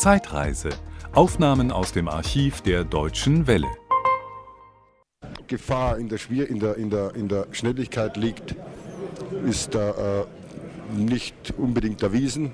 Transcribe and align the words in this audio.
Zeitreise. 0.00 0.70
Aufnahmen 1.12 1.70
aus 1.70 1.92
dem 1.92 2.08
Archiv 2.08 2.62
der 2.62 2.84
Deutschen 2.84 3.46
Welle. 3.46 3.68
Gefahr 5.46 5.98
in 5.98 6.08
der, 6.08 6.16
Schwier 6.16 6.48
in 6.48 6.58
der, 6.58 6.78
in 6.78 6.88
der, 6.88 7.14
in 7.14 7.28
der 7.28 7.48
Schnelligkeit 7.50 8.16
liegt, 8.16 8.56
ist 9.46 9.74
da 9.74 10.22
äh, 10.22 10.24
nicht 10.96 11.52
unbedingt 11.58 12.02
erwiesen. 12.02 12.52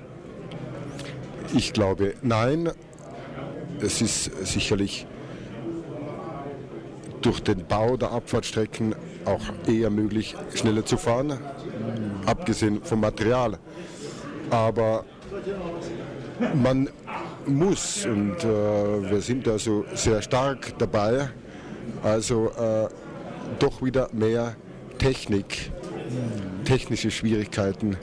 Ich 1.55 1.71
glaube, 1.71 2.15
nein. 2.21 2.69
Es 3.79 4.01
ist 4.01 4.45
sicherlich 4.45 5.07
durch 7.21 7.39
den 7.41 7.65
Bau 7.65 7.95
der 7.95 8.11
Abfahrtstrecken 8.11 8.93
auch 9.23 9.45
eher 9.65 9.89
möglich, 9.89 10.35
schneller 10.53 10.85
zu 10.85 10.97
fahren, 10.97 11.39
abgesehen 12.25 12.83
vom 12.83 12.99
Material. 12.99 13.57
Aber 14.49 15.05
man 16.55 16.89
muss, 17.45 18.05
und 18.05 18.43
äh, 18.43 19.11
wir 19.11 19.21
sind 19.21 19.47
also 19.47 19.85
sehr 19.93 20.21
stark 20.21 20.77
dabei, 20.77 21.29
also 22.03 22.51
äh, 22.57 22.87
doch 23.59 23.81
wieder 23.81 24.09
mehr 24.13 24.55
Technik, 24.97 25.71
technische 26.65 27.11
Schwierigkeiten 27.11 27.97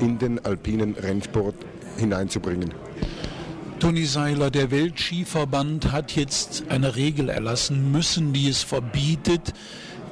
in 0.00 0.18
den 0.18 0.44
alpinen 0.44 0.94
Rennsport 0.94 1.54
hineinzubringen. 1.96 2.74
Toni 3.78 4.04
Seiler, 4.04 4.50
der 4.50 4.70
Weltskiverband 4.70 5.90
hat 5.90 6.12
jetzt 6.14 6.64
eine 6.68 6.96
Regel 6.96 7.30
erlassen 7.30 7.90
müssen, 7.90 8.32
die 8.32 8.48
es 8.48 8.62
verbietet, 8.62 9.54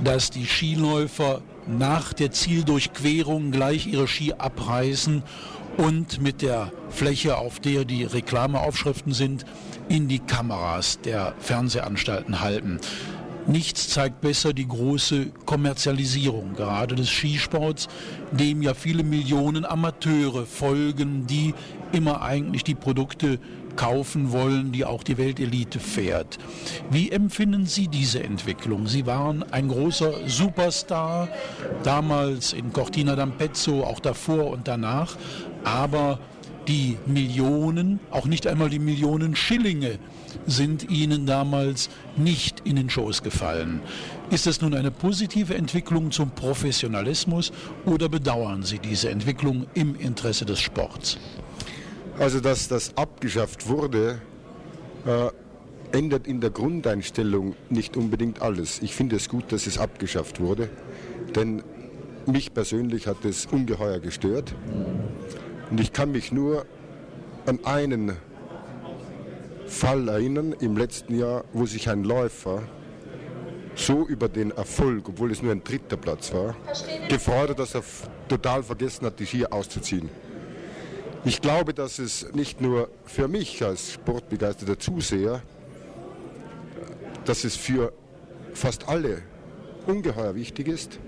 dass 0.02 0.30
die 0.30 0.46
Skiläufer 0.46 1.42
nach 1.66 2.14
der 2.14 2.30
Zieldurchquerung 2.30 3.50
gleich 3.50 3.86
ihre 3.86 4.08
Ski 4.08 4.32
abreißen 4.32 5.22
und 5.78 6.20
mit 6.20 6.42
der 6.42 6.72
Fläche, 6.90 7.38
auf 7.38 7.60
der 7.60 7.84
die 7.84 8.04
Reklameaufschriften 8.04 9.12
sind, 9.12 9.46
in 9.88 10.08
die 10.08 10.18
Kameras 10.18 11.00
der 11.00 11.34
Fernsehanstalten 11.38 12.40
halten. 12.40 12.80
Nichts 13.48 13.88
zeigt 13.88 14.20
besser 14.20 14.52
die 14.52 14.68
große 14.68 15.30
Kommerzialisierung, 15.46 16.52
gerade 16.54 16.94
des 16.94 17.08
Skisports, 17.08 17.88
dem 18.30 18.60
ja 18.60 18.74
viele 18.74 19.02
Millionen 19.02 19.64
Amateure 19.64 20.44
folgen, 20.44 21.26
die 21.26 21.54
immer 21.90 22.20
eigentlich 22.20 22.62
die 22.62 22.74
Produkte 22.74 23.38
kaufen 23.74 24.32
wollen, 24.32 24.70
die 24.72 24.84
auch 24.84 25.02
die 25.02 25.16
Weltelite 25.16 25.80
fährt. 25.80 26.36
Wie 26.90 27.10
empfinden 27.10 27.64
Sie 27.64 27.88
diese 27.88 28.22
Entwicklung? 28.22 28.86
Sie 28.86 29.06
waren 29.06 29.42
ein 29.50 29.68
großer 29.68 30.28
Superstar, 30.28 31.28
damals 31.84 32.52
in 32.52 32.74
Cortina 32.74 33.14
d'Ampezzo, 33.14 33.82
auch 33.82 34.00
davor 34.00 34.50
und 34.50 34.68
danach, 34.68 35.16
aber 35.64 36.18
die 36.66 36.98
Millionen, 37.06 37.98
auch 38.10 38.26
nicht 38.26 38.46
einmal 38.46 38.68
die 38.68 38.78
Millionen 38.78 39.34
Schillinge, 39.34 39.98
sind 40.46 40.90
ihnen 40.90 41.26
damals 41.26 41.88
nicht 42.16 42.60
in 42.64 42.76
den 42.76 42.90
Schoß 42.90 43.22
gefallen. 43.22 43.80
Ist 44.30 44.46
es 44.46 44.60
nun 44.60 44.74
eine 44.74 44.90
positive 44.90 45.54
Entwicklung 45.54 46.10
zum 46.10 46.30
Professionalismus 46.30 47.52
oder 47.86 48.08
bedauern 48.08 48.62
Sie 48.62 48.78
diese 48.78 49.10
Entwicklung 49.10 49.66
im 49.74 49.94
Interesse 49.94 50.44
des 50.44 50.60
Sports? 50.60 51.18
Also, 52.18 52.40
dass 52.40 52.68
das 52.68 52.96
abgeschafft 52.96 53.68
wurde, 53.68 54.20
äh, 55.06 55.28
ändert 55.96 56.26
in 56.26 56.40
der 56.40 56.50
Grundeinstellung 56.50 57.54
nicht 57.70 57.96
unbedingt 57.96 58.42
alles. 58.42 58.82
Ich 58.82 58.94
finde 58.94 59.16
es 59.16 59.28
gut, 59.28 59.52
dass 59.52 59.66
es 59.66 59.78
abgeschafft 59.78 60.40
wurde, 60.40 60.68
denn 61.34 61.62
mich 62.26 62.52
persönlich 62.52 63.06
hat 63.06 63.24
es 63.24 63.46
ungeheuer 63.46 63.98
gestört. 64.00 64.54
Und 65.70 65.80
ich 65.80 65.92
kann 65.92 66.12
mich 66.12 66.32
nur 66.32 66.66
an 67.46 67.60
einen 67.64 68.12
Fall 69.68 70.08
erinnern 70.08 70.54
im 70.60 70.76
letzten 70.76 71.18
Jahr, 71.18 71.44
wo 71.52 71.66
sich 71.66 71.88
ein 71.88 72.04
Läufer 72.04 72.62
so 73.74 74.06
über 74.06 74.28
den 74.28 74.50
Erfolg, 74.50 75.08
obwohl 75.08 75.30
es 75.30 75.42
nur 75.42 75.52
ein 75.52 75.62
dritter 75.62 75.96
Platz 75.96 76.32
war, 76.32 76.56
gefreut 77.08 77.50
hat, 77.50 77.58
dass 77.58 77.74
er 77.74 77.82
total 78.28 78.62
vergessen 78.62 79.06
hat, 79.06 79.20
die 79.20 79.26
Skier 79.26 79.52
auszuziehen. 79.52 80.10
Ich 81.24 81.40
glaube, 81.40 81.74
dass 81.74 81.98
es 81.98 82.32
nicht 82.32 82.60
nur 82.60 82.88
für 83.04 83.28
mich 83.28 83.62
als 83.62 83.92
sportbegeisterter 83.92 84.78
Zuseher, 84.78 85.42
dass 87.24 87.44
es 87.44 87.56
für 87.56 87.92
fast 88.54 88.88
alle 88.88 89.22
ungeheuer 89.86 90.34
wichtig 90.34 90.68
ist, 90.68 90.98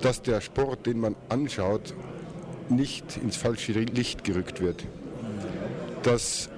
dass 0.00 0.22
der 0.22 0.40
Sport, 0.40 0.86
den 0.86 1.00
man 1.00 1.16
anschaut, 1.28 1.94
nicht 2.68 3.16
ins 3.16 3.36
falsche 3.36 3.72
Licht 3.72 4.24
gerückt 4.24 4.60
wird. 4.60 4.84
Dass 6.02 6.50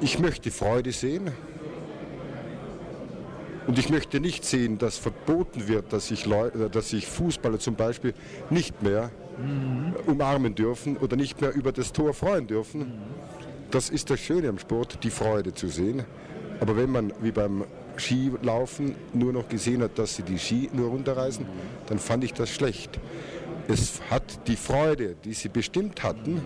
ich 0.00 0.18
möchte 0.18 0.50
Freude 0.50 0.92
sehen 0.92 1.30
und 3.66 3.78
ich 3.78 3.88
möchte 3.88 4.20
nicht 4.20 4.44
sehen, 4.44 4.78
dass 4.78 4.98
verboten 4.98 5.68
wird, 5.68 5.92
dass 5.92 6.08
sich, 6.08 6.26
Leute, 6.26 6.68
dass 6.68 6.90
sich 6.90 7.06
Fußballer 7.06 7.58
zum 7.58 7.76
Beispiel 7.76 8.14
nicht 8.50 8.82
mehr 8.82 9.10
mhm. 9.38 9.94
umarmen 10.06 10.54
dürfen 10.54 10.96
oder 10.96 11.16
nicht 11.16 11.40
mehr 11.40 11.54
über 11.54 11.72
das 11.72 11.92
Tor 11.92 12.12
freuen 12.12 12.46
dürfen. 12.46 12.80
Mhm. 12.80 12.92
Das 13.70 13.90
ist 13.90 14.10
das 14.10 14.20
Schöne 14.20 14.48
am 14.48 14.58
Sport, 14.58 14.98
die 15.02 15.10
Freude 15.10 15.54
zu 15.54 15.68
sehen. 15.68 16.04
Aber 16.60 16.76
wenn 16.76 16.90
man 16.90 17.12
wie 17.20 17.32
beim 17.32 17.64
Skilaufen 17.96 18.94
nur 19.12 19.32
noch 19.32 19.48
gesehen 19.48 19.82
hat, 19.82 19.98
dass 19.98 20.16
sie 20.16 20.22
die 20.22 20.38
Ski 20.38 20.70
nur 20.72 20.90
runterreißen, 20.90 21.46
dann 21.86 21.98
fand 21.98 22.24
ich 22.24 22.34
das 22.34 22.50
schlecht. 22.50 22.98
Es 23.66 24.00
hat 24.10 24.46
die 24.46 24.56
Freude, 24.56 25.16
die 25.24 25.32
sie 25.32 25.48
bestimmt 25.48 26.02
hatten, 26.02 26.40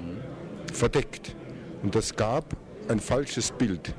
verdeckt. 0.72 1.34
Und 1.82 1.94
das 1.94 2.15
gab 2.15 2.56
ein 2.88 3.00
falsches 3.00 3.50
Bild 3.53 3.94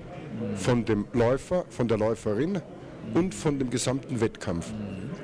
von 0.55 0.85
dem 0.85 1.05
Läufer, 1.13 1.65
von 1.69 1.87
der 1.87 1.97
Läuferin 1.97 2.61
und 3.13 3.33
von 3.33 3.59
dem 3.59 3.69
gesamten 3.69 4.21
Wettkampf. 4.21 4.71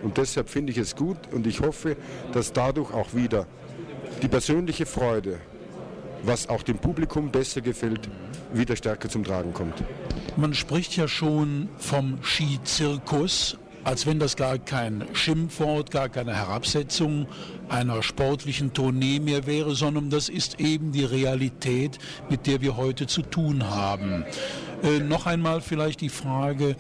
Und 0.04 0.18
deshalb 0.18 0.50
finde 0.50 0.72
ich 0.72 0.78
es 0.78 0.96
gut 0.96 1.18
und 1.32 1.48
ich 1.48 1.62
hoffe, 1.62 1.96
dass 2.32 2.54
dadurch 2.54 2.94
auch 2.94 3.14
wieder 3.14 3.48
die 4.22 4.28
persönliche 4.28 4.86
Freude, 4.86 5.40
was 6.24 6.50
auch 6.50 6.64
dem 6.64 6.78
Publikum 6.78 7.32
besser 7.32 7.62
gefällt, 7.62 8.10
wieder 8.54 8.76
stärker 8.76 9.10
zum 9.10 9.24
Tragen 9.24 9.54
kommt. 9.54 9.84
Man 10.38 10.54
spricht 10.54 10.96
ja 10.96 11.08
schon 11.08 11.70
vom 11.78 12.20
Skizirkus 12.24 13.58
als 13.86 14.08
wenn 14.08 14.20
das 14.20 14.36
gar 14.36 14.58
kein 14.58 15.06
Schimpfwort, 15.14 15.92
gar 15.92 16.10
keine 16.10 16.36
Herabsetzung 16.36 17.28
einer 17.70 18.02
sportlichen 18.02 18.74
Tournee 18.74 19.20
mehr 19.20 19.46
wäre, 19.46 19.76
sondern 19.76 20.10
das 20.10 20.28
ist 20.28 20.60
eben 20.60 20.92
die 20.92 21.06
Realität, 21.06 22.00
mit 22.30 22.48
der 22.48 22.62
wir 22.62 22.78
heute 22.78 23.06
zu 23.06 23.22
tun 23.22 23.70
haben. 23.70 24.26
Äh, 24.84 25.00
noch 25.00 25.28
einmal 25.28 25.62
vielleicht 25.62 26.02
die 26.02 26.10
Frage, 26.10 26.76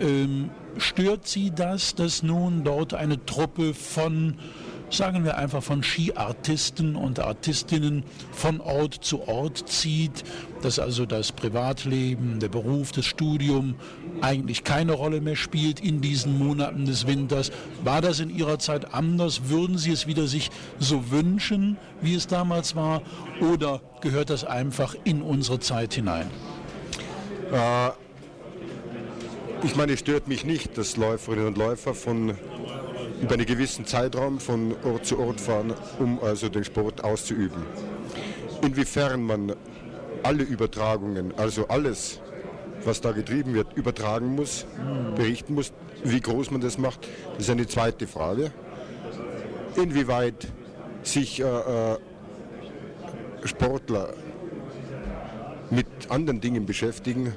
ähm, 0.00 0.50
stört 0.78 1.28
Sie 1.28 1.50
das, 1.50 1.94
dass 1.94 2.22
nun 2.22 2.64
dort 2.64 2.94
eine 2.94 3.24
Truppe 3.26 3.74
von 3.74 4.36
sagen 4.90 5.24
wir 5.24 5.36
einfach 5.36 5.62
von 5.62 5.82
Skiartisten 5.82 6.96
und 6.96 7.18
Artistinnen 7.20 8.04
von 8.32 8.60
Ort 8.60 8.94
zu 8.94 9.26
Ort 9.26 9.68
zieht, 9.68 10.24
dass 10.62 10.78
also 10.78 11.06
das 11.06 11.32
Privatleben, 11.32 12.40
der 12.40 12.48
Beruf, 12.48 12.92
das 12.92 13.04
Studium 13.04 13.74
eigentlich 14.20 14.64
keine 14.64 14.92
Rolle 14.92 15.20
mehr 15.20 15.36
spielt 15.36 15.80
in 15.80 16.00
diesen 16.00 16.38
Monaten 16.38 16.86
des 16.86 17.06
Winters. 17.06 17.50
War 17.84 18.00
das 18.00 18.20
in 18.20 18.30
Ihrer 18.30 18.58
Zeit 18.58 18.94
anders? 18.94 19.48
Würden 19.48 19.78
Sie 19.78 19.90
es 19.90 20.06
wieder 20.06 20.26
sich 20.26 20.50
so 20.78 21.10
wünschen, 21.10 21.76
wie 22.00 22.14
es 22.14 22.26
damals 22.26 22.76
war? 22.76 23.02
Oder 23.40 23.80
gehört 24.00 24.30
das 24.30 24.44
einfach 24.44 24.94
in 25.04 25.22
unsere 25.22 25.60
Zeit 25.60 25.94
hinein? 25.94 26.30
Äh, 27.52 27.90
ich 29.62 29.76
meine, 29.76 29.92
es 29.92 30.00
stört 30.00 30.28
mich 30.28 30.44
nicht, 30.44 30.78
dass 30.78 30.96
Läuferinnen 30.96 31.48
und 31.48 31.58
Läufer 31.58 31.94
von 31.94 32.36
über 33.20 33.34
einen 33.34 33.46
gewissen 33.46 33.86
Zeitraum 33.86 34.40
von 34.40 34.74
Ort 34.84 35.06
zu 35.06 35.18
Ort 35.18 35.40
fahren, 35.40 35.74
um 35.98 36.20
also 36.22 36.48
den 36.48 36.64
Sport 36.64 37.02
auszuüben. 37.02 37.62
Inwiefern 38.62 39.22
man 39.22 39.54
alle 40.22 40.42
Übertragungen, 40.42 41.32
also 41.36 41.68
alles, 41.68 42.20
was 42.84 43.00
da 43.00 43.12
getrieben 43.12 43.54
wird, 43.54 43.72
übertragen 43.74 44.34
muss, 44.34 44.66
berichten 45.14 45.54
muss, 45.54 45.72
wie 46.04 46.20
groß 46.20 46.50
man 46.50 46.60
das 46.60 46.78
macht, 46.78 47.06
das 47.34 47.44
ist 47.44 47.50
eine 47.50 47.66
zweite 47.66 48.06
Frage. 48.06 48.52
Inwieweit 49.76 50.48
sich 51.02 51.40
äh, 51.40 51.44
äh, 51.44 51.98
Sportler 53.44 54.14
mit 55.70 55.86
anderen 56.08 56.40
Dingen 56.40 56.66
beschäftigen, 56.66 57.34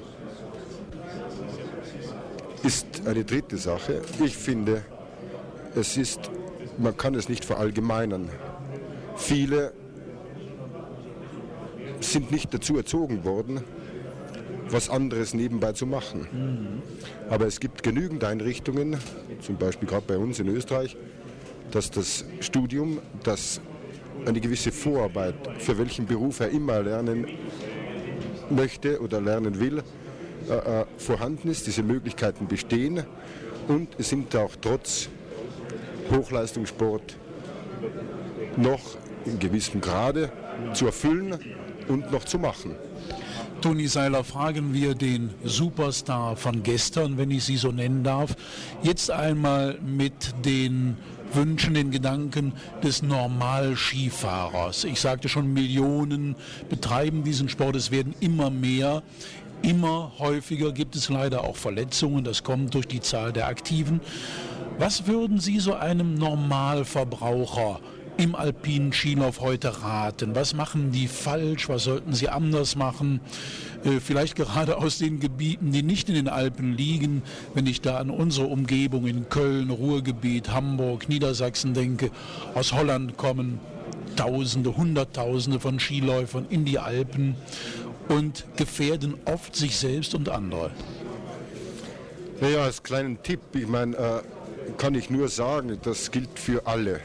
ist 2.62 3.06
eine 3.06 3.24
dritte 3.24 3.56
Sache. 3.56 4.02
Ich 4.22 4.36
finde, 4.36 4.82
es 5.74 5.96
ist, 5.96 6.30
man 6.78 6.96
kann 6.96 7.14
es 7.14 7.28
nicht 7.28 7.44
verallgemeinern. 7.44 8.28
Viele 9.16 9.72
sind 12.00 12.30
nicht 12.30 12.52
dazu 12.54 12.76
erzogen 12.76 13.24
worden, 13.24 13.60
was 14.70 14.88
anderes 14.88 15.34
nebenbei 15.34 15.72
zu 15.72 15.86
machen. 15.86 16.26
Mhm. 16.32 16.82
Aber 17.30 17.46
es 17.46 17.60
gibt 17.60 17.82
genügend 17.82 18.24
Einrichtungen, 18.24 18.96
zum 19.40 19.56
Beispiel 19.56 19.88
gerade 19.88 20.04
bei 20.06 20.16
uns 20.16 20.38
in 20.38 20.48
Österreich, 20.48 20.96
dass 21.70 21.90
das 21.90 22.24
Studium, 22.40 22.98
das 23.22 23.60
eine 24.26 24.40
gewisse 24.40 24.72
Vorarbeit, 24.72 25.34
für 25.58 25.78
welchen 25.78 26.06
Beruf 26.06 26.40
er 26.40 26.50
immer 26.50 26.82
lernen, 26.82 27.26
möchte 28.50 29.00
oder 29.00 29.20
lernen 29.20 29.60
will, 29.60 29.82
äh, 30.48 30.52
äh, 30.52 30.84
vorhanden 30.96 31.48
ist, 31.48 31.66
diese 31.66 31.82
Möglichkeiten 31.82 32.46
bestehen 32.48 33.04
und 33.68 33.88
es 33.98 34.08
sind 34.08 34.34
auch 34.34 34.52
trotz 34.60 35.08
Hochleistungssport 36.10 37.16
noch 38.56 38.80
in 39.24 39.38
gewissem 39.38 39.80
Grade 39.80 40.30
zu 40.74 40.86
erfüllen 40.86 41.38
und 41.88 42.10
noch 42.12 42.24
zu 42.24 42.38
machen. 42.38 42.74
Toni 43.60 43.88
Seiler, 43.88 44.24
fragen 44.24 44.72
wir 44.72 44.94
den 44.94 45.30
Superstar 45.44 46.36
von 46.36 46.62
gestern, 46.62 47.18
wenn 47.18 47.30
ich 47.30 47.44
Sie 47.44 47.58
so 47.58 47.70
nennen 47.70 48.02
darf, 48.02 48.34
jetzt 48.82 49.10
einmal 49.10 49.78
mit 49.84 50.34
den 50.46 50.96
Wünschen, 51.34 51.74
den 51.74 51.90
Gedanken 51.90 52.54
des 52.82 53.02
Normalskifahrers. 53.02 54.84
Ich 54.84 55.00
sagte 55.00 55.28
schon, 55.28 55.52
Millionen 55.52 56.36
betreiben 56.70 57.22
diesen 57.22 57.50
Sport, 57.50 57.76
es 57.76 57.90
werden 57.90 58.14
immer 58.20 58.50
mehr. 58.50 59.02
Immer 59.62 60.12
häufiger 60.18 60.72
gibt 60.72 60.96
es 60.96 61.10
leider 61.10 61.44
auch 61.44 61.56
Verletzungen, 61.56 62.24
das 62.24 62.42
kommt 62.42 62.72
durch 62.72 62.88
die 62.88 63.00
Zahl 63.00 63.30
der 63.30 63.46
Aktiven. 63.46 64.00
Was 64.80 65.06
würden 65.06 65.38
Sie 65.40 65.60
so 65.60 65.74
einem 65.74 66.14
Normalverbraucher 66.14 67.80
im 68.16 68.34
alpinen 68.34 68.94
Skilauf 68.94 69.42
heute 69.42 69.82
raten? 69.82 70.34
Was 70.34 70.54
machen 70.54 70.90
die 70.90 71.06
falsch? 71.06 71.68
Was 71.68 71.84
sollten 71.84 72.14
sie 72.14 72.30
anders 72.30 72.76
machen? 72.76 73.20
Äh, 73.84 74.00
vielleicht 74.00 74.36
gerade 74.36 74.78
aus 74.78 74.96
den 74.96 75.20
Gebieten, 75.20 75.70
die 75.70 75.82
nicht 75.82 76.08
in 76.08 76.14
den 76.14 76.28
Alpen 76.28 76.72
liegen, 76.72 77.22
wenn 77.52 77.66
ich 77.66 77.82
da 77.82 77.98
an 77.98 78.08
unsere 78.08 78.46
Umgebung 78.46 79.06
in 79.06 79.28
Köln, 79.28 79.68
Ruhrgebiet, 79.68 80.50
Hamburg, 80.50 81.10
Niedersachsen 81.10 81.74
denke, 81.74 82.10
aus 82.54 82.72
Holland 82.72 83.18
kommen 83.18 83.60
Tausende, 84.16 84.78
Hunderttausende 84.78 85.60
von 85.60 85.78
Skiläufern 85.78 86.46
in 86.48 86.64
die 86.64 86.78
Alpen 86.78 87.36
und 88.08 88.46
gefährden 88.56 89.16
oft 89.26 89.54
sich 89.54 89.76
selbst 89.76 90.14
und 90.14 90.30
andere. 90.30 90.70
Naja, 92.40 92.62
als 92.62 92.82
kleinen 92.82 93.22
Tipp, 93.22 93.40
ich 93.52 93.68
meine, 93.68 93.94
äh, 93.94 94.22
kann 94.78 94.94
ich 94.94 95.10
nur 95.10 95.28
sagen, 95.28 95.78
das 95.82 96.10
gilt 96.10 96.38
für 96.38 96.66
alle 96.66 97.00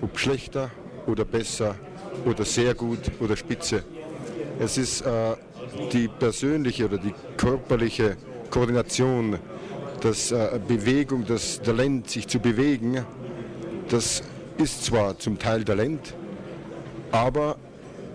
ob 0.00 0.18
schlechter 0.18 0.70
oder 1.06 1.24
besser 1.24 1.74
oder 2.24 2.44
sehr 2.44 2.74
gut 2.74 3.10
oder 3.20 3.36
spitze. 3.36 3.82
Es 4.58 4.78
ist 4.78 5.02
äh, 5.02 5.34
die 5.92 6.08
persönliche 6.08 6.86
oder 6.86 6.98
die 6.98 7.14
körperliche 7.36 8.16
Koordination, 8.50 9.38
das 10.00 10.32
äh, 10.32 10.58
Bewegung, 10.66 11.24
das 11.26 11.60
Talent, 11.60 12.10
sich 12.10 12.26
zu 12.26 12.38
bewegen, 12.38 13.04
das 13.88 14.22
ist 14.58 14.84
zwar 14.84 15.18
zum 15.18 15.38
Teil 15.38 15.64
Talent, 15.64 16.14
aber 17.12 17.56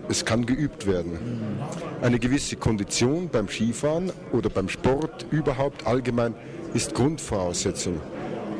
es 0.08 0.24
kann 0.24 0.44
geübt 0.44 0.86
werden. 0.86 1.18
Eine 2.02 2.18
gewisse 2.18 2.56
Kondition 2.56 3.28
beim 3.30 3.48
Skifahren 3.48 4.12
oder 4.32 4.50
beim 4.50 4.68
Sport 4.68 5.26
überhaupt 5.30 5.86
allgemein 5.86 6.34
ist 6.74 6.94
Grundvoraussetzung. 6.94 8.00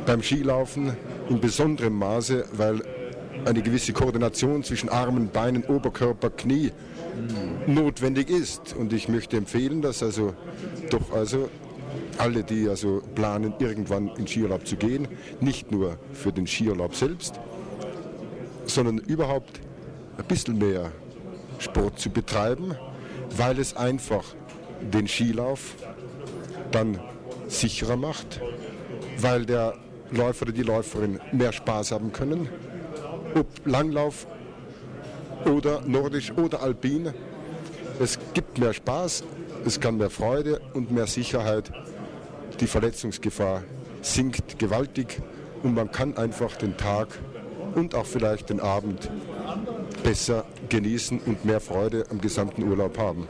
Beim 0.06 0.22
Skilaufen 0.22 0.96
in 1.28 1.40
besonderem 1.40 1.94
Maße, 1.94 2.44
weil 2.52 2.82
eine 3.44 3.60
gewisse 3.60 3.92
Koordination 3.92 4.62
zwischen 4.62 4.88
Armen, 4.88 5.28
Beinen, 5.28 5.64
Oberkörper, 5.64 6.30
Knie 6.30 6.72
notwendig 7.66 8.30
ist. 8.30 8.74
Und 8.74 8.92
ich 8.92 9.08
möchte 9.08 9.36
empfehlen, 9.36 9.82
dass 9.82 10.02
also 10.02 10.34
doch 10.90 11.12
also 11.12 11.50
alle, 12.18 12.44
die 12.44 12.68
also 12.68 13.02
planen, 13.14 13.54
irgendwann 13.58 14.08
in 14.16 14.26
Skiurlaub 14.26 14.66
zu 14.66 14.76
gehen, 14.76 15.08
nicht 15.40 15.72
nur 15.72 15.98
für 16.12 16.32
den 16.32 16.46
Skiurlaub 16.46 16.94
selbst, 16.94 17.40
sondern 18.66 18.98
überhaupt 18.98 19.60
ein 20.16 20.24
bisschen 20.24 20.58
mehr 20.58 20.92
Sport 21.58 21.98
zu 21.98 22.10
betreiben, 22.10 22.76
weil 23.36 23.58
es 23.58 23.76
einfach 23.76 24.24
den 24.80 25.08
Skilauf 25.08 25.74
dann 26.70 27.00
sicherer 27.54 27.96
macht, 27.96 28.40
weil 29.18 29.46
der 29.46 29.74
Läufer 30.10 30.42
oder 30.42 30.52
die 30.52 30.62
Läuferin 30.62 31.20
mehr 31.32 31.52
Spaß 31.52 31.92
haben 31.92 32.12
können, 32.12 32.48
ob 33.34 33.46
Langlauf 33.64 34.26
oder 35.46 35.80
Nordisch 35.86 36.32
oder 36.32 36.62
Alpin. 36.62 37.12
Es 38.00 38.18
gibt 38.34 38.58
mehr 38.58 38.72
Spaß, 38.72 39.24
es 39.64 39.80
kann 39.80 39.96
mehr 39.96 40.10
Freude 40.10 40.60
und 40.74 40.90
mehr 40.90 41.06
Sicherheit. 41.06 41.72
Die 42.60 42.66
Verletzungsgefahr 42.66 43.62
sinkt 44.02 44.58
gewaltig 44.58 45.20
und 45.62 45.74
man 45.74 45.90
kann 45.90 46.16
einfach 46.16 46.56
den 46.56 46.76
Tag 46.76 47.08
und 47.74 47.94
auch 47.94 48.06
vielleicht 48.06 48.50
den 48.50 48.60
Abend 48.60 49.10
besser 50.02 50.44
genießen 50.68 51.20
und 51.20 51.44
mehr 51.44 51.60
Freude 51.60 52.04
am 52.10 52.20
gesamten 52.20 52.62
Urlaub 52.62 52.98
haben. 52.98 53.26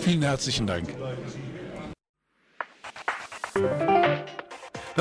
Vielen 0.00 0.22
herzlichen 0.22 0.66
Dank. 0.66 0.88